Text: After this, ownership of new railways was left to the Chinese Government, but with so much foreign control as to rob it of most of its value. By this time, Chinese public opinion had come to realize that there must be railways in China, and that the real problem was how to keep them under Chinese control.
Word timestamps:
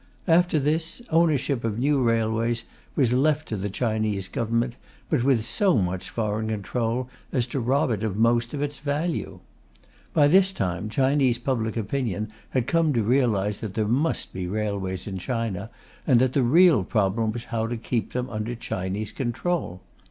After 0.27 0.57
this, 0.59 1.03
ownership 1.11 1.63
of 1.63 1.77
new 1.77 2.01
railways 2.01 2.63
was 2.95 3.13
left 3.13 3.47
to 3.49 3.55
the 3.55 3.69
Chinese 3.69 4.27
Government, 4.27 4.75
but 5.11 5.23
with 5.23 5.45
so 5.45 5.77
much 5.77 6.09
foreign 6.09 6.47
control 6.47 7.07
as 7.31 7.45
to 7.45 7.59
rob 7.59 7.91
it 7.91 8.01
of 8.01 8.17
most 8.17 8.55
of 8.55 8.63
its 8.63 8.79
value. 8.79 9.41
By 10.11 10.25
this 10.25 10.53
time, 10.53 10.89
Chinese 10.89 11.37
public 11.37 11.77
opinion 11.77 12.29
had 12.49 12.65
come 12.65 12.93
to 12.93 13.03
realize 13.03 13.59
that 13.59 13.75
there 13.75 13.87
must 13.87 14.33
be 14.33 14.47
railways 14.47 15.05
in 15.05 15.19
China, 15.19 15.69
and 16.07 16.17
that 16.19 16.33
the 16.33 16.41
real 16.41 16.83
problem 16.83 17.31
was 17.31 17.43
how 17.43 17.67
to 17.67 17.77
keep 17.77 18.13
them 18.13 18.27
under 18.27 18.55
Chinese 18.55 19.11
control. 19.11 19.81